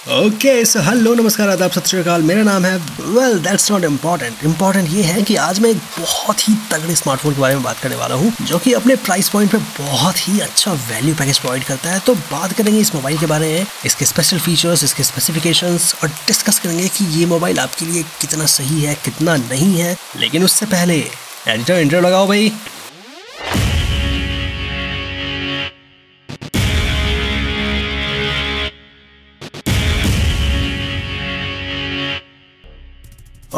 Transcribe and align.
Okay 0.00 0.64
so 0.64 0.80
hello 0.80 1.12
नमस्कार, 1.14 1.48
आदाब, 1.50 1.70
सत 1.70 1.86
श्रीकाल 1.86 2.22
मेरा 2.22 2.42
नाम 2.42 2.64
है 2.64 2.76
well 3.00 3.38
that's 3.38 3.70
not 3.70 3.84
important 3.84 4.44
important 4.44 4.88
ये 4.90 5.02
है 5.02 5.22
कि 5.22 5.34
आज 5.36 5.58
मैं 5.60 5.70
एक 5.70 5.76
बहुत 5.98 6.48
ही 6.48 6.54
तगड़े 6.70 6.94
स्मार्टफ़ोन 6.96 7.34
के 7.34 7.40
बारे 7.40 7.54
में 7.54 7.62
बात 7.64 7.78
करने 7.78 7.96
वाला 7.96 8.14
हूँ, 8.14 8.32
जो 8.42 8.58
कि 8.58 8.72
अपने 8.72 8.96
प्राइस 8.98 9.28
पॉइंट 9.28 9.50
पे 9.52 9.58
बहुत 9.78 10.28
ही 10.28 10.38
अच्छा 10.40 10.72
वैल्यू 10.72 11.14
पैकेज 11.14 11.38
प्रोवाइड 11.38 11.64
करता 11.64 11.90
है। 11.90 12.00
तो 12.06 12.14
बात 12.14 12.52
करेंगे 12.52 12.80
इस 12.80 12.94
मोबाइल 12.94 13.18
के 13.18 13.26
बारे 13.26 13.48
में, 13.48 13.66
इसके 13.86 14.04
स्पेशल 14.04 14.38
फीचर्स 14.38 14.84
इसके 14.84 15.02
स्पेसिफिकेशन 15.02 15.78
और 16.02 16.08
डिस्कस 16.26 16.58
करेंगे 16.58 16.88
कि 16.88 17.04
ये 17.18 17.26
मोबाइल 17.26 17.58
आपके 17.60 17.86
लिए 17.86 18.02
कितना 18.20 18.46
सही 18.56 18.80
है, 18.80 18.94
कितना 19.04 19.36
नहीं 19.36 19.72
है। 19.74 19.96
लेकिन 20.16 20.44
उससे 20.44 20.66
पहले 20.66 20.98
एडिटर 21.48 21.74
इंटर 21.74 22.00
लगाओ 22.02 22.26
भाई। 22.28 22.52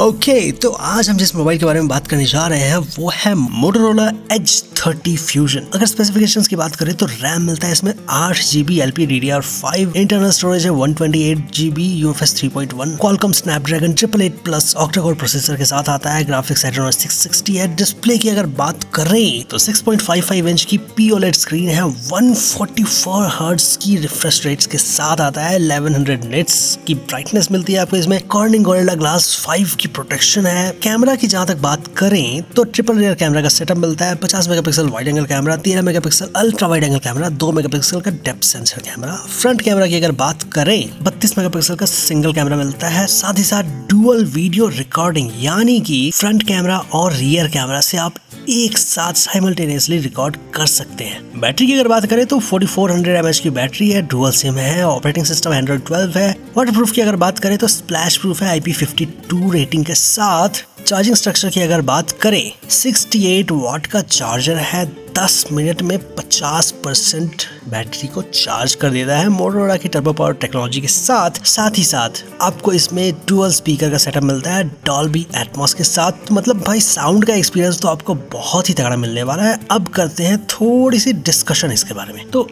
ओके 0.03 0.33
okay, 0.33 0.61
तो 0.63 0.69
आज 0.71 1.09
हम 1.11 1.17
जिस 1.17 1.35
मोबाइल 1.35 1.59
के 1.59 1.65
बारे 1.65 1.81
में 1.81 1.89
बात 1.89 2.07
करने 2.07 2.25
जा 2.27 2.47
रहे 2.47 2.61
हैं 2.61 2.77
वो 2.77 3.11
है 3.15 3.35
मोटोरोला 3.35 4.07
एच 4.33 4.63
थर्टी 4.77 5.17
फ्यूजन 5.17 5.67
अगर 5.75 5.87
स्पेसिफिकेशंस 5.87 6.49
की 6.49 6.57
बात 6.57 6.77
करें 6.77 6.95
तो 6.95 7.07
रैम 7.07 7.43
मिलता 7.43 7.67
है 7.67 7.73
इसमें 7.73 7.93
आठ 8.11 8.41
GB 8.45 8.79
L 8.81 8.91
P 8.91 9.07
D 9.07 9.19
D 9.21 9.31
R 9.31 9.41
five 9.41 9.93
internal 9.97 10.31
storage 10.31 10.65
है 10.65 10.71
one 10.71 10.95
twenty 10.95 11.23
eight 11.31 11.45
GB 11.55 11.87
U 11.91 12.11
F 12.11 12.23
S 12.23 12.35
three 12.39 12.49
point 12.49 12.73
one 12.73 12.97
Qualcomm 13.03 13.33
Snapdragon 13.33 13.93
triple 13.93 14.23
eight 14.23 14.43
plus 14.45 14.75
octacore 14.77 15.15
processor 15.15 15.57
के 15.57 15.65
साथ 15.65 15.89
आता 15.89 16.11
है 16.11 16.25
ग्राफिक्स 16.25 16.65
एड्रेनो 16.65 16.91
सिक्स 16.91 17.19
सिक्सटी 17.23 17.57
है। 17.57 17.75
डिस्प्ले 17.77 18.19
की 18.19 18.29
अगर 18.29 18.47
बात 18.59 18.85
करें 18.95 19.43
तो 19.51 19.59
six 19.59 19.81
point 19.81 20.03
five 20.03 20.25
five 20.29 20.49
inch 20.49 20.65
की 20.71 20.79
पी 20.97 21.09
ओलेट 21.11 21.37
स्क्रीन 21.37 21.69
है 21.69 21.85
वन 21.85 22.35
फोर्टी 22.35 22.85
फोर 22.85 23.29
हर्ट्स 23.35 23.77
की 23.85 23.97
रिफ्रेश 23.99 24.45
रेट्स 24.47 24.67
के 24.67 24.79
साथ 24.79 25.21
आता 25.21 25.45
है 25.45 25.55
इलेवन 25.57 25.95
हंड्रेड 25.95 26.25
नेट्स 26.25 26.59
की 26.87 26.95
ब्राइटनेस 26.95 27.51
मिलती 27.53 27.73
है 27.73 27.79
आपको 27.79 27.97
इसमें। 27.97 28.21
कॉर्निंग 28.29 28.65
गोरिल्ला 28.65 28.95
ग्लास 28.95 29.35
फाइव 29.47 29.77
की 29.79 29.91
प्रोटेक्शन 29.93 30.47
है। 30.47 30.71
कैमरा 30.83 31.15
की 31.15 31.27
जहाँ 31.27 31.47
तक 31.47 31.57
बात 31.59 31.87
करें 31.97 32.43
तो 32.53 32.65
ट्रिपल 32.65 32.99
रियर 32.99 33.15
कैमरा 33.15 33.43
का 33.43 33.49
सेटअप 33.49 33.77
मिलता 33.79 34.05
है, 34.05 34.15
पचास 34.17 34.49
मेगापिक्सल 34.49 34.89
वाइड 34.89 35.09
एंगल 35.09 35.25
कैमरा 35.27 35.57
तेरह 35.59 35.83
megapixel 35.83 36.31
ultra 36.37 36.69
wide 36.69 36.85
angle 36.85 36.99
camera, 36.99 37.29
दो 37.29 37.51
मेगापिक्सल 37.53 38.01
का 38.01 38.11
depth 38.11 38.45
sensor 38.45 38.83
camera. 38.83 39.15
Front 39.31 39.61
camera 39.61 39.87
की 39.87 39.97
अगर 39.97 40.13
बात 40.15 40.43
करें, 40.53 40.91
बत्तीस 41.03 41.37
मेगापिक्सल 41.39 41.75
का 41.75 41.87
सिंगल 41.87 42.33
कैमरा 42.33 42.57
मिलता 42.57 42.89
है, 42.89 43.07
साथ 43.09 43.39
ही 43.39 43.45
साथ 43.45 43.89
डुअल 43.91 44.25
वीडियो 44.27 44.69
रिकॉर्डिंग 44.71 45.31
यानी 45.41 45.81
कि 45.81 46.11
फ्रंट 46.15 46.43
कैमरा 46.43 46.79
और 46.93 47.13
रियर 47.13 47.49
कैमरा 47.49 47.81
से 47.83 47.97
आप 47.99 48.15
एक 48.51 48.79
साथ 48.79 49.13
साइमल्टेनियसली 49.13 49.99
रिकॉर्ड 49.99 50.37
कर 50.55 50.67
सकते 50.67 51.05
हैं। 51.05 51.41
बैटरी 51.41 51.67
की 51.67 51.73
अगर 51.73 51.89
बात 51.89 52.07
करें 52.07 52.27
तो 52.27 52.41
4400 52.41 53.25
mAh 53.25 53.39
की 53.39 53.51
बैटरी 53.51 53.91
है 53.91 54.03
डुअल 54.03 54.31
सिम 54.31 54.55
है 54.55 54.87
ऑपरेटिंग 54.87 55.27
सिस्टम 55.27 55.53
एंड्रॉइड 55.53 55.83
12 55.83 56.17
है। 56.17 56.37
वाटरप्रूफ 56.57 56.91
की 56.91 57.01
अगर 57.01 57.17
बात 57.17 57.39
करें 57.39 57.59
तो 57.59 57.67
स्प्लैश 57.67 58.17
प्रूफ 58.17 58.43
है 58.43 58.61
IP52 58.61 59.53
रेटिंग 59.53 59.85
के 59.85 59.95
साथ। 59.95 60.65
चार्जिंग 60.87 61.17
स्ट्रक्चर 61.17 61.51
की 61.51 61.61
अगर 61.61 61.81
बात 61.81 62.11
करें 62.11 62.69
68 62.71 63.53
वाट 63.53 63.87
का 63.87 64.01
चार्जर 64.01 64.57
है 64.57 64.85
10 65.15 65.45
मिनट 65.53 65.83
में 65.83 65.97
50 66.17 66.71
परसेंट 66.85 67.43
बैटरी 67.69 68.09
को 68.09 68.23
चार्ज 68.25 68.75
कर 68.75 68.91
देता 68.91 69.17
है 69.19 69.29
मोटरोला 69.29 69.77
की 69.77 69.89
टर्बो 69.89 70.13
पावर 70.13 70.33
टेक्नोलॉजी 70.35 70.81
के 70.81 70.89
साथ 70.89 71.43
साथ 71.47 71.79
ही 71.79 71.85
साथ 71.85 72.23
आपको 72.43 72.73
इसमें 72.73 73.13
डुअल 73.29 73.51
स्पीकर 73.53 73.91
का 73.91 73.99
सेटअप 73.99 74.23
मिलता 74.23 74.51
है 74.51 74.65
डॉल्बी 74.87 75.27
एटमॉस 75.37 75.75
के 75.75 75.85
साथ। 75.85 76.27
तो 76.29 76.35
मतलब 76.35 76.61
भाई 76.63 76.81
साउंड 76.81 77.25
का 77.25 77.35
एक्सपीरियंस 77.35 77.81
तो 77.81 77.89
आपको 77.89 78.15
बहुत 78.33 78.69
ही 78.69 78.75
तगड़ा 78.75 78.97
मिलने 78.97 79.23
वाला 79.23 79.43
है। 79.43 79.59
अब 79.71 79.89
करते 79.91 80.25
हैं 80.25 80.39
थोड़ी 80.47 80.99
सी 80.99 81.13
डिस्कशन 81.13 81.73
इसके 81.73 81.95
बारे 81.95 82.13
में। 82.13 82.29
तो 82.31 82.49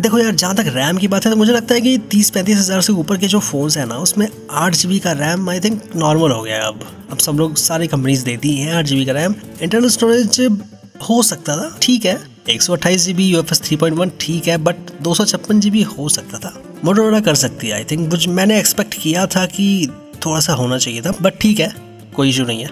देखो 0.00 0.18
यार, 0.18 0.30
जहाँ 0.32 0.54
तक 0.54 0.64
रैम 0.66 0.96
की 0.96 1.08
बात 1.08 1.24
है 1.24 1.30
तो 1.32 1.36
मुझे 1.36 1.52
लगता 1.52 1.74
है 1.74 1.80
कि 1.80 1.96
तीस 2.10 2.30
पैंतीस 2.30 2.58
हज़ार 2.58 2.80
से 2.80 2.92
ऊपर 2.94 3.16
के 3.16 3.26
जो 3.26 3.40
फ़ोन्स 3.40 3.76
हैं 3.78 3.86
ना, 3.86 3.96
उसमें 3.98 4.28
आठ 4.52 4.74
जी 4.76 4.98
का 4.98 5.12
रैम 5.14 5.50
आई 5.50 5.60
थिंक 5.60 5.82
नॉर्मल 5.96 6.30
हो 6.30 6.42
गया 6.42 6.56
है 6.56 6.68
अब। 6.68 6.86
अब 7.12 7.18
सब 7.18 7.36
लोग, 7.38 7.56
सारी 7.56 7.86
कंपनीज़ 7.86 8.24
देती 8.24 8.56
हैं 8.56 8.74
आठ 8.74 8.84
जी 8.84 9.04
का 9.04 9.12
रैम 9.12 9.34
इंटरनल 9.62 9.88
स्टोरेज 9.90 10.40
हो 10.94 11.22
सकता 11.22 11.56
था, 11.56 11.76
ठीक 11.82 12.04
है। 12.04 12.18
एक 12.50 12.62
सौ 12.62 12.72
अट्ठाईस 12.72 13.04
G 13.04 13.12
B 13.14 13.26
U 13.26 13.38
F 13.38 13.52
S 13.52 13.60
three 13.62 13.76
point 13.76 13.96
one 13.96 14.10
ठीक 14.20 14.48
है 14.48 14.56
बट 14.58 14.76
दो 15.02 15.14
सौ 15.14 15.24
छप्पन 15.24 15.60
जी 15.60 15.70
बी 15.70 15.82
हो 15.82 16.08
सकता 16.08 16.38
था। 16.38 16.54
मोटोरोला 16.84 17.20
कर 17.20 17.34
सकती 17.34 17.66
है 17.66 17.74
आई 17.74 17.84
थिंक 17.84 18.26
मैंने 18.28 18.58
एक्सपेक्ट 18.58 18.94
किया 18.94 19.26
था 19.26 19.44
कि 19.46 19.88
थोड़ा 20.26 20.40
सा 20.40 20.52
होना 20.52 20.78
चाहिए 20.78 21.02
था 21.02 21.12
बट 21.22 21.38
ठीक 21.40 21.60
है, 21.60 21.72
कोई 22.16 22.28
इशू 22.28 22.44
नहीं 22.44 22.64
है। 22.64 22.70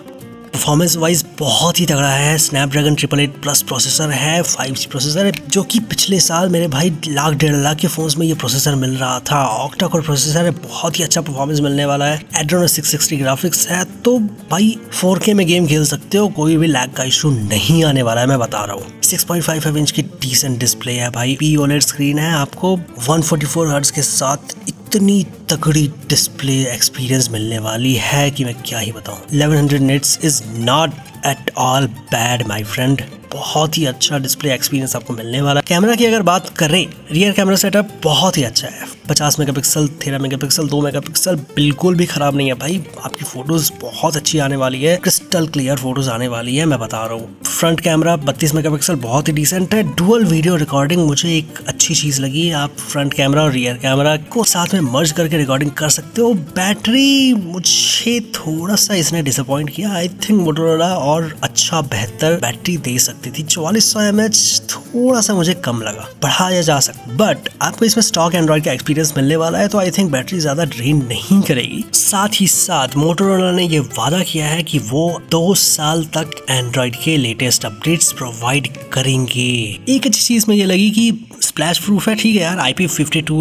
परफॉर्मेंस 0.55 0.97
वाइज 0.97 1.25
बहुत 1.39 1.81
ही 1.81 1.85
तगड़ा 1.87 2.09
है। 2.09 2.37
Snapdragon 2.39 2.95
triple 2.95 3.21
eight 3.21 3.41
plus 3.43 3.63
processor 3.63 4.11
है 4.11 4.43
फाइव 4.43 4.75
जी 4.75 4.87
प्रोसेसर 4.91 5.27
है, 5.27 5.33
जो 5.49 5.63
कि 5.63 5.81
पिछले 5.83 6.19
साल 6.21 6.49
मेरे 6.49 6.69
भाई 6.69 6.91
लाख 7.09 7.35
डेढ़ 7.35 7.55
लाख 7.55 7.77
के 7.77 7.89
फोन्स 7.89 8.17
में 8.19 8.27
ये 8.27 8.35
प्रोसेसर 8.35 8.75
मिल 8.75 8.97
रहा 8.97 9.19
था। 9.31 9.43
ऑक्टा 9.45 9.87
कोर 9.87 10.03
प्रोसेसर 10.03 10.45
है, 10.45 10.51
बहुत 10.51 10.99
ही 10.99 11.05
अच्छा 11.05 11.21
परफॉर्मेंस 11.21 11.61
मिलने 11.61 11.87
वाला 11.87 12.07
है। 12.07 12.21
एड्रोनो 12.37 12.67
सिक्स 12.69 12.91
सिक्सटी 12.91 13.17
ग्राफिक्स 13.17 13.67
है 13.69 13.85
तो 14.05 14.19
भाई 14.51 14.77
फोर 14.93 15.19
के 15.19 15.35
में 15.35 15.47
गेम 15.47 15.67
खेल 15.67 15.85
सकते 15.87 16.19
हो, 16.19 16.29
कोई 16.31 16.57
भी 16.57 16.67
लैग 16.67 16.93
का 16.93 17.05
इशू 17.05 17.31
नहीं 17.31 17.83
आने 17.85 18.03
वाला 18.03 18.21
है, 18.21 18.27
मैं 18.27 18.39
बता 18.39 18.65
रहा 18.65 18.77
हूँ। 18.77 19.01
सिक्स 19.03 19.25
पॉइंट 19.25 19.45
फाइव 19.45 19.77
इंच 19.79 19.91
की 19.91 20.03
डिसेंट 20.03 20.59
डिस्प्ले 20.59 20.93
है 20.93 21.11
भाई। 21.11 21.37
पी 21.41 21.55
ओलेट 21.57 21.83
स्क्रीन 21.83 22.19
है, 22.19 22.33
आपको 22.33 22.77
वन 23.07 23.23
फोर्टी 23.23 23.47
फोर 23.47 23.81
के 23.87 24.03
साथ 24.03 24.55
इतनी 24.93 25.23
तगड़ी 25.51 25.87
डिस्प्ले 26.09 26.55
एक्सपीरियंस 26.73 27.29
मिलने 27.31 27.59
वाली 27.59 27.93
है 27.95 28.31
कि 28.31 28.45
मैं 28.45 28.55
क्या 28.63 28.79
ही 28.79 28.91
बताऊँ। 28.93 29.21
1100 29.31 29.79
nits 29.81 30.19
is 30.25 30.43
not 30.59 30.91
at 31.27 31.51
all 31.57 31.87
bad 31.87 32.47
my 32.49 32.65
friend 32.65 33.03
बहुत 33.33 33.79
ही 33.79 33.85
अच्छा 33.87 34.19
डिस्प्ले 34.19 34.53
एक्सपीरियंस 34.55 34.97
आपको 34.97 35.13
मिलने 35.13 35.41
वाला 35.43 35.61
कैमरा 35.61 35.95
की 35.95 36.07
अगर 36.07 36.23
बात 36.23 36.49
करें 36.59 36.87
रियर 37.13 37.33
कैमरा 37.33 37.57
सेटअप 37.57 37.91
बहुत 38.05 38.39
ही 38.39 38.43
अच्छा 38.43 38.69
है। 38.69 38.91
पचास 39.09 39.39
मेगापिक्सल 39.39 39.87
तेरह 40.03 40.19
मेगापिक्सल 40.19 40.69
दो 40.69 40.81
मेगापिक्सल 40.81 41.37
बिल्कुल 41.57 41.95
भी 41.95 42.07
खराब 42.07 42.37
नहीं 42.37 42.49
है 42.49 42.55
भाई। 42.55 42.83
आपकी 43.05 43.25
फ़ोटोज़ 43.25 43.71
बहुत 43.83 44.17
अच्छी 44.17 44.39
आने 44.39 44.57
वाली 44.57 44.83
है। 44.83 44.97
क्रिस्टल 44.97 45.47
क्लियर 45.47 45.77
फ़ोटोज़ 45.77 46.11
आने 46.11 46.29
वाली 46.29 46.57
है, 46.57 46.67
मैं 46.67 46.79
बता 46.79 47.05
रहा 47.05 47.15
हूँ। 47.15 47.43
फ्रंट 47.43 47.81
कैमरा 47.81 48.17
बत्तीस 48.19 48.55
मेगापिक्सल 48.55 48.95
बहुत 48.97 49.29
ही 49.29 49.33
डिसेंट 49.33 49.75
है। 49.75 49.83
डुअल 49.97 50.25
वीडियो 50.25 50.57
रिकॉर्डिंग 50.57 51.05
मुझे 51.07 51.37
एक 51.37 51.59
अच्छी 51.69 51.95
चीज़ 51.95 52.21
लगी 52.23 52.51
आप 52.53 52.77
फ्रंट 52.79 53.15
कैमरा 53.15 53.43
और 53.43 53.53
रियर 53.53 53.77
कैमरा 53.77 54.17
को 54.33 54.45
साथ 54.45 54.75
में 54.75 54.81
मर्ज 54.93 55.13
करके 55.13 55.37
रिकॉर्डिंग 55.37 55.71
कर 55.71 55.89
सकते 55.89 56.23
हो। 56.23 56.33
बैटरी 56.35 57.33
मुझे 57.35 58.19
थोड़ा 58.35 58.77
सा 58.77 58.95
इसने 58.95 59.23
डिसअपॉइंट 59.23 59.71
किया। 59.71 59.93
आई 59.93 60.09
थिंक 60.21 60.41
मोटोरोला 60.41 60.95
और 60.97 61.33
अच्छा 61.43 61.81
बेहतर 61.83 62.39
बैटरी 62.41 62.77
दे 62.79 62.99
सकते 62.99 63.22
सकती 63.23 63.31
थी। 63.33 63.47
चौवालीस 63.47 63.93
सौ 63.93 64.01
एम 64.01 64.21
थोड़ा 64.69 65.21
सा 65.21 65.35
मुझे 65.35 65.55
कम 65.65 65.81
लगा। 65.83 66.09
बढ़ाया 66.23 66.61
जा 66.63 66.79
सकता 66.81 67.13
बट 67.17 67.49
आपको 67.63 67.85
इसमें 67.85 68.03
स्टॉक 68.03 68.35
एंड्रॉइड 68.35 68.65
का 68.65 68.73
एक्सपीरियंस 68.73 69.13
मिलने 69.17 69.37
वाला 69.37 69.59
है 69.59 69.69
तो 69.69 69.79
आई 69.79 69.91
थिंक 69.91 70.11
बैटरी 70.13 70.39
ज़्यादा 70.41 70.65
ड्रेन 70.67 71.05
नहीं 71.07 71.41
करेगी। 71.43 71.85
साथ 71.95 72.41
ही 72.41 72.47
साथ 72.49 72.97
मोटोरोला 72.97 73.51
ने 73.53 73.67
ये 73.67 73.81
वादा 73.81 74.23
किया 74.23 74.47
है 74.47 74.63
कि 74.63 74.79
वो 74.91 75.21
दो 75.31 75.55
साल 75.57 76.05
तक 76.17 76.45
एंड्रॉइड 76.51 76.97
के 77.05 77.17
लेटेस्ट 77.17 77.65
अपडेट्स 77.65 78.13
प्रोवाइड 78.13 78.69
करेंगे। 78.93 79.51
एक 79.89 80.07
अच्छी 80.07 80.21
चीज़ 80.23 80.45
में 80.49 80.57
ये 80.57 80.65
लगी 80.65 80.91
कि 80.91 81.29
स्प्लैश 81.43 81.79
प्रूफ 81.79 82.09
है, 82.09 82.15
ठीक 82.15 82.35
है 82.37 82.43
यार 82.43 82.59
आई 82.59 82.75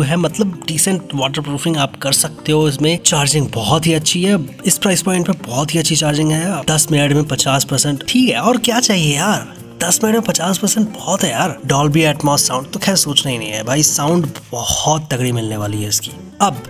है 0.01 0.15
मतलब 0.17 0.59
डिसेंट 0.67 1.13
वाटर 1.15 1.41
प्रूफिंग 1.41 1.77
आप 1.77 1.95
कर 2.01 2.11
सकते 2.13 2.51
हो 2.51 2.67
इसमें। 2.67 2.97
चार्जिंग 3.05 3.47
बहुत 3.53 3.87
ही 3.87 3.93
अच्छी 3.93 4.23
है, 4.23 4.37
इस 4.65 4.77
प्राइस 4.77 5.01
पॉइंट 5.01 5.27
पे 5.27 5.33
बहुत 5.47 5.73
ही 5.73 5.79
अच्छी 5.79 5.95
चार्जिंग 5.95 6.31
है, 6.31 6.61
दस 6.65 6.87
मिनट 6.91 7.13
में 7.13 7.23
पचास 7.25 7.63
परसेंट 7.63 8.03
ठीक 8.07 8.29
है, 8.29 8.39
और 8.39 8.57
क्या 8.59 8.79
चाहिए 8.79 9.15
यार? 9.15 9.53
दस 9.81 9.99
मिनट 10.03 10.15
में 10.15 10.23
पचास 10.23 10.57
परसेंट 10.57 10.87
बहुत 10.89 11.23
है 11.23 11.29
यार। 11.29 11.57
डॉल्बी 11.65 12.01
एटमॉस 12.03 12.47
साउंड 12.47 12.67
तो 12.71 12.79
खैर 12.79 12.95
सोचना 12.95 13.31
ही 13.31 13.37
नहीं 13.37 13.51
है 13.51 13.63
भाई 13.63 13.83
साउंड 13.83 14.27
बहुत 14.51 15.07
तगड़ी 15.11 15.31
मिलने 15.31 15.57
वाली 15.57 15.81
है 15.83 15.89
इसकी। 15.89 16.11
अब 16.41 16.61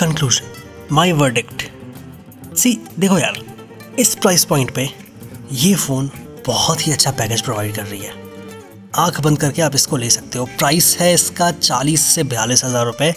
कंक्लूजन 0.00 0.94
माई 0.94 1.12
वर्डिक्ट 1.12 1.62
सी 2.56 2.72
देखो 2.98 3.18
यार, 3.18 3.38
इस 3.98 4.14
प्राइस 4.14 4.44
पॉइंट 4.44 4.74
पे 4.74 4.88
ये 5.52 5.74
फ़ोन 5.76 6.10
बहुत 6.46 6.86
ही 6.86 6.92
अच्छा 6.92 7.10
पैकेज 7.12 7.42
प्रोवाइड 7.42 7.74
कर 7.76 7.84
रही 7.84 8.00
है। 8.00 8.12
आँख 8.96 9.20
बंद 9.20 9.38
करके 9.38 9.62
आप 9.62 9.74
इसको 9.74 9.96
ले 9.96 10.10
सकते 10.10 10.38
हो। 10.38 10.44
प्राइस 10.58 10.96
है 11.00 11.12
इसका 11.14 11.50
चालीस 11.52 12.06
से 12.06 12.24
बयालीस 12.24 12.64
हज़ार 12.64 12.86
रुपये 12.86 13.14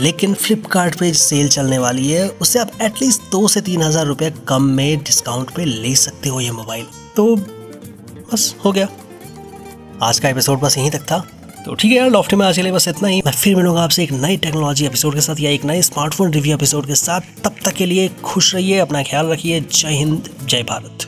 लेकिन 0.00 0.34
फ्लिपकार्ट 0.36 1.04
सेल 1.04 1.48
चलने 1.48 1.78
वाली 1.78 2.10
है 2.10 2.28
उससे 2.30 2.58
आप 2.58 2.80
एटलीस्ट 2.82 3.30
दो 3.32 3.46
से 3.48 3.60
तीन 3.62 3.82
हज़ार 3.82 4.06
रुपये 4.06 4.32
कम 4.48 4.70
में 4.72 4.98
डिस्काउंट 4.98 5.50
पे 5.50 5.64
ले 5.64 5.94
सकते 5.96 6.28
हो 6.28 6.40
ये 6.40 6.50
मोबाइल 6.52 6.86
तो 7.16 7.34
बस 8.32 8.54
हो 8.64 8.72
गया। 8.72 8.88
आज 10.02 10.18
का 10.18 10.28
एपिसोड 10.28 10.60
बस 10.60 10.78
यहीं 10.78 10.90
तक 10.90 11.02
था। 11.02 11.26
तो 11.66 11.74
ठीक 11.74 11.92
है 11.92 11.98
यार, 11.98 12.10
लॉफ्ट 12.10 12.34
में 12.34 12.46
आज 12.46 12.56
के 12.56 12.62
लिए 12.62 12.72
बस 12.72 12.88
इतना 12.88 13.08
ही। 13.08 13.22
मैं 13.26 13.32
फिर 13.32 13.56
मिलूँगा 13.56 13.82
आपसे 13.82 14.02
एक 14.02 14.12
नई 14.12 14.36
टेक्नोलॉजी 14.36 14.86
एपिसोड 14.86 15.14
के 15.14 15.20
साथ 15.20 15.40
या 15.40 15.50
एक 15.50 15.64
नए 15.64 15.82
स्मार्टफ़ोन 15.82 16.32
रिव्यू 16.32 16.54
एपिसोड 16.54 16.86
के 16.86 16.94
साथ। 16.94 17.20
तब 17.44 17.54
तक 17.64 17.72
के 17.72 17.86
लिए 17.86 18.08
खुश 18.08 18.54
रहिए, 18.54 18.78
अपना 18.78 19.02
ख्याल 19.02 19.26
रखिए। 19.26 19.60
जय 19.60 19.88
हिंद, 19.88 20.30
जय 20.46 20.62
भारत। 20.62 21.05